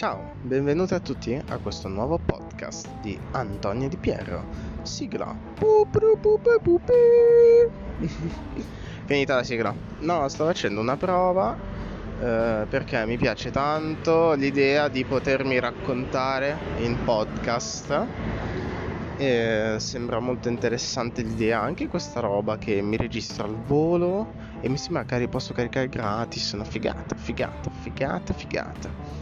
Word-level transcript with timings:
Ciao, 0.00 0.32
benvenuti 0.40 0.94
a 0.94 0.98
tutti 0.98 1.38
a 1.48 1.58
questo 1.58 1.86
nuovo 1.86 2.16
podcast 2.16 2.88
di 3.02 3.18
Antonio 3.32 3.86
Di 3.86 3.98
Piero. 3.98 4.46
Sigla. 4.80 5.36
Finita 9.04 9.34
la 9.34 9.42
sigla. 9.42 9.74
No, 9.98 10.26
sto 10.28 10.46
facendo 10.46 10.80
una 10.80 10.96
prova 10.96 11.54
eh, 12.18 12.64
perché 12.66 13.04
mi 13.04 13.18
piace 13.18 13.50
tanto 13.50 14.32
l'idea 14.32 14.88
di 14.88 15.04
potermi 15.04 15.60
raccontare 15.60 16.56
in 16.78 16.96
podcast. 17.04 18.06
E 19.18 19.74
sembra 19.76 20.18
molto 20.18 20.48
interessante 20.48 21.20
l'idea, 21.20 21.60
anche 21.60 21.88
questa 21.88 22.20
roba 22.20 22.56
che 22.56 22.80
mi 22.80 22.96
registra 22.96 23.44
al 23.44 23.54
volo 23.54 24.32
e 24.62 24.70
mi 24.70 24.78
sembra 24.78 25.04
che 25.04 25.28
posso 25.28 25.52
caricare 25.52 25.90
gratis, 25.90 26.52
una 26.52 26.64
figata, 26.64 27.14
figata, 27.14 27.68
figata, 27.82 28.32
figata. 28.32 29.20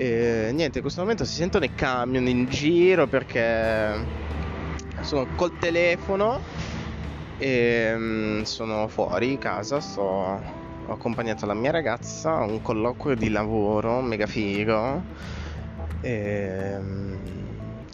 E, 0.00 0.50
niente, 0.54 0.78
in 0.78 0.80
questo 0.82 1.02
momento 1.02 1.26
si 1.26 1.34
sentono 1.34 1.66
i 1.66 1.74
camion 1.74 2.26
in 2.26 2.46
giro 2.46 3.06
perché 3.06 4.02
sono 5.02 5.26
col 5.36 5.58
telefono 5.58 6.40
e 7.36 7.92
mm, 7.94 8.40
sono 8.44 8.88
fuori 8.88 9.36
casa, 9.36 9.78
sto, 9.78 10.00
ho 10.00 10.40
accompagnato 10.90 11.44
la 11.44 11.52
mia 11.52 11.70
ragazza 11.70 12.30
a 12.30 12.44
un 12.44 12.62
colloquio 12.62 13.14
di 13.14 13.28
lavoro 13.28 14.00
mega 14.00 14.26
figo 14.26 15.04
e, 16.00 16.78
mm, 16.80 17.14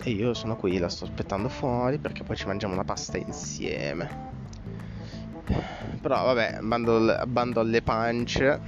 e 0.04 0.10
io 0.10 0.32
sono 0.32 0.54
qui, 0.54 0.78
la 0.78 0.88
sto 0.88 1.06
aspettando 1.06 1.48
fuori 1.48 1.98
perché 1.98 2.22
poi 2.22 2.36
ci 2.36 2.46
mangiamo 2.46 2.74
una 2.74 2.84
pasta 2.84 3.16
insieme. 3.16 4.34
Però 6.00 6.24
vabbè, 6.24 6.58
bando, 6.60 7.20
bando 7.26 7.58
alle 7.58 7.82
pance 7.82 8.60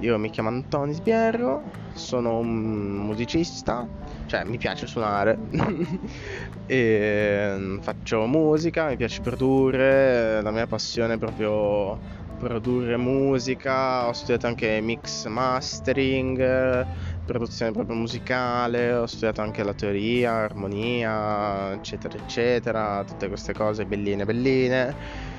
io 0.00 0.18
mi 0.18 0.30
chiamo 0.30 0.48
Antonio 0.48 0.94
Sbierro, 0.94 1.62
sono 1.92 2.38
un 2.38 2.96
musicista, 2.96 3.86
cioè 4.26 4.44
mi 4.44 4.56
piace 4.56 4.86
suonare, 4.86 5.38
e 6.66 7.54
mm, 7.56 7.78
faccio 7.80 8.26
musica, 8.26 8.88
mi 8.88 8.96
piace 8.96 9.20
produrre, 9.20 10.40
la 10.40 10.50
mia 10.50 10.66
passione 10.66 11.14
è 11.14 11.18
proprio 11.18 11.98
produrre 12.38 12.96
musica, 12.96 14.06
ho 14.06 14.12
studiato 14.12 14.46
anche 14.46 14.80
mix 14.80 15.26
mastering, 15.26 16.86
produzione 17.24 17.72
proprio 17.72 17.96
musicale, 17.96 18.92
ho 18.92 19.06
studiato 19.06 19.40
anche 19.40 19.64
la 19.64 19.74
teoria, 19.74 20.32
armonia, 20.32 21.72
eccetera, 21.72 22.16
eccetera, 22.16 23.04
tutte 23.04 23.28
queste 23.28 23.52
cose 23.52 23.84
belline, 23.84 24.24
belline. 24.24 25.36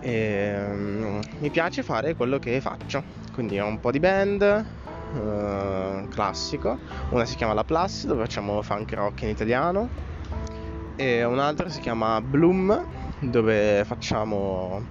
E, 0.00 0.54
um, 0.70 1.20
mi 1.38 1.50
piace 1.50 1.82
fare 1.82 2.14
quello 2.14 2.38
che 2.38 2.60
faccio. 2.60 3.02
Quindi 3.32 3.58
ho 3.58 3.66
un 3.66 3.80
po' 3.80 3.90
di 3.90 4.00
band 4.00 4.64
uh, 5.12 6.08
classico. 6.08 6.78
Una 7.10 7.24
si 7.24 7.36
chiama 7.36 7.54
La 7.54 7.64
Plus 7.64 8.06
dove 8.06 8.22
facciamo 8.22 8.62
funk 8.62 8.92
rock 8.92 9.22
in 9.22 9.28
italiano. 9.28 9.88
E 10.96 11.24
un'altra 11.24 11.68
si 11.68 11.80
chiama 11.80 12.20
Bloom 12.20 12.84
dove 13.20 13.84
facciamo 13.84 14.82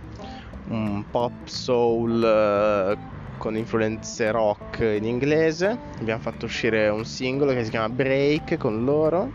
un 0.69 1.03
pop 1.09 1.45
soul 1.45 2.21
uh, 2.21 3.37
con 3.37 3.55
influenze 3.55 4.31
rock 4.31 4.79
in 4.79 5.05
inglese. 5.05 5.77
Abbiamo 5.99 6.21
fatto 6.21 6.45
uscire 6.45 6.89
un 6.89 7.05
singolo 7.05 7.53
che 7.53 7.63
si 7.63 7.69
chiama 7.69 7.89
Break 7.89 8.57
con 8.57 8.83
loro. 8.83 9.31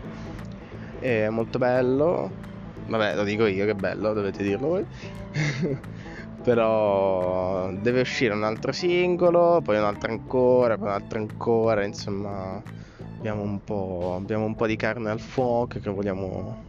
È 0.99 1.29
molto 1.29 1.57
bello. 1.57 2.41
Vabbè 2.85 3.15
lo 3.15 3.23
dico 3.23 3.45
io 3.45 3.65
che 3.65 3.75
bello 3.75 4.11
dovete 4.11 4.43
dirlo 4.43 4.67
voi 4.67 4.85
però 6.43 7.71
deve 7.73 8.01
uscire 8.01 8.33
un 8.33 8.43
altro 8.43 8.71
singolo, 8.71 9.61
poi 9.63 9.77
un 9.77 9.85
altro 9.85 10.11
ancora, 10.11 10.77
poi 10.77 10.87
un 10.87 10.93
altro 10.93 11.19
ancora, 11.19 11.83
insomma 11.83 12.61
abbiamo 13.17 13.41
un 13.41 13.63
po', 13.63 14.15
abbiamo 14.17 14.45
un 14.45 14.55
po 14.55 14.67
di 14.67 14.75
carne 14.75 15.09
al 15.09 15.19
fuoco 15.19 15.79
che 15.79 15.89
vogliamo, 15.89 16.65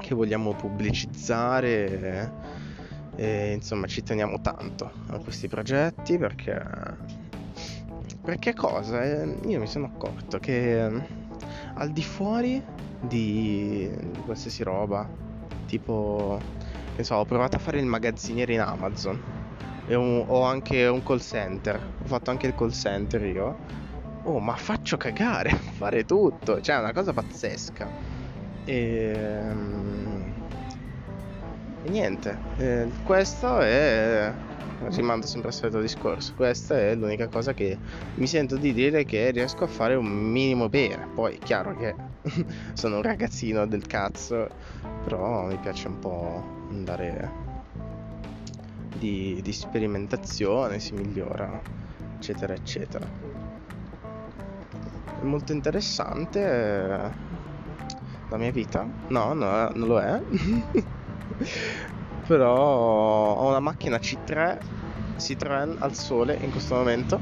che 0.00 0.14
vogliamo 0.14 0.52
pubblicizzare 0.54 2.30
e, 3.16 3.22
e 3.22 3.52
insomma 3.54 3.86
ci 3.86 4.02
teniamo 4.02 4.40
tanto 4.40 4.90
a 5.08 5.18
questi 5.18 5.48
progetti 5.48 6.18
perché 6.18 7.22
perché 8.24 8.54
cosa? 8.54 9.04
Eh, 9.04 9.36
io 9.46 9.60
mi 9.60 9.66
sono 9.66 9.86
accorto 9.86 10.38
che 10.38 10.90
al 11.74 11.90
di 11.90 12.02
fuori 12.02 12.62
di, 13.00 13.90
di 14.12 14.20
qualsiasi 14.24 14.62
roba 14.62 15.06
tipo 15.66 16.40
che 16.94 17.04
so, 17.04 17.16
ho 17.16 17.24
provato 17.24 17.56
a 17.56 17.58
fare 17.58 17.78
il 17.78 17.86
magazziniere 17.86 18.54
in 18.54 18.60
Amazon. 18.60 19.20
E 19.86 19.94
un, 19.94 20.24
ho 20.26 20.42
anche 20.42 20.86
un 20.86 21.02
call 21.02 21.18
center. 21.18 21.76
Ho 21.76 22.06
fatto 22.06 22.30
anche 22.30 22.46
il 22.46 22.54
call 22.54 22.70
center 22.70 23.22
io. 23.24 23.56
Oh, 24.22 24.38
ma 24.38 24.56
faccio 24.56 24.96
cagare 24.96 25.50
fare 25.76 26.04
tutto. 26.04 26.60
Cioè, 26.60 26.76
è 26.76 26.78
una 26.78 26.92
cosa 26.92 27.12
pazzesca. 27.12 27.88
Ehm, 28.64 30.13
e 31.84 31.90
niente. 31.90 32.38
E 32.56 32.90
questo 33.04 33.60
è. 33.60 34.32
Rimando 34.90 35.26
sempre 35.26 35.48
al 35.48 35.54
solito 35.54 35.80
discorso. 35.80 36.34
Questa 36.34 36.76
è 36.76 36.94
l'unica 36.94 37.28
cosa 37.28 37.54
che 37.54 37.78
mi 38.16 38.26
sento 38.26 38.56
di 38.56 38.72
dire 38.72 39.04
che 39.04 39.30
riesco 39.30 39.64
a 39.64 39.66
fare 39.66 39.94
un 39.94 40.06
minimo 40.06 40.68
bene. 40.68 41.08
Poi, 41.14 41.36
è 41.36 41.38
chiaro 41.38 41.76
che 41.76 41.94
sono 42.72 42.96
un 42.96 43.02
ragazzino 43.02 43.66
del 43.66 43.86
cazzo. 43.86 44.48
Però 45.04 45.44
mi 45.44 45.56
piace 45.58 45.88
un 45.88 45.98
po' 45.98 46.42
andare 46.70 47.30
di, 48.98 49.40
di 49.42 49.52
sperimentazione, 49.52 50.80
si 50.80 50.94
migliora, 50.94 51.60
eccetera, 52.16 52.54
eccetera. 52.54 53.06
È 55.20 55.24
molto 55.24 55.52
interessante 55.52 56.40
eh, 56.40 57.10
la 58.28 58.36
mia 58.36 58.50
vita. 58.50 58.86
No, 59.08 59.34
no 59.34 59.68
non 59.74 59.88
lo 59.88 60.00
è. 60.00 60.22
Però 62.26 62.54
ho 62.54 63.48
una 63.48 63.60
macchina 63.60 63.98
C3 63.98 64.58
Citroën 65.16 65.76
al 65.78 65.94
sole 65.94 66.36
in 66.40 66.50
questo 66.50 66.74
momento. 66.74 67.20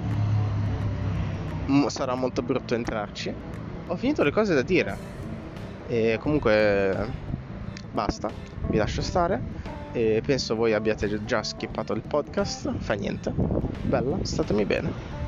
sarà 1.89 2.15
molto 2.15 2.43
brutto 2.43 2.75
entrarci. 2.75 3.35
Ho 3.87 3.97
finito 3.97 4.23
le 4.23 4.31
cose 4.31 4.55
da 4.55 4.63
dire. 4.63 4.97
E 5.89 6.19
comunque 6.21 7.09
basta, 7.93 8.31
vi 8.69 8.77
lascio 8.77 9.03
stare. 9.03 9.61
E 9.93 10.23
penso 10.25 10.55
voi 10.57 10.73
abbiate 10.73 11.25
già 11.25 11.43
skippato 11.43 11.93
il 11.93 12.03
podcast, 12.03 12.73
fa 12.79 12.95
niente. 12.95 13.31
Bella, 13.83 14.17
statemi 14.23 14.65
bene. 14.65 15.21